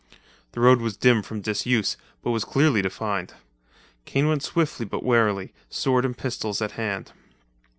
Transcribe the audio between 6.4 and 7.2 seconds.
at hand.